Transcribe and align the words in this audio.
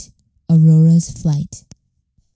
AURORA'S 0.49 1.11
FLIGHT. 1.11 1.61
Mrs. 1.63 1.63